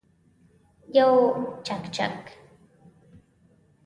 [0.97, 1.11] یو
[1.63, 2.23] چکچک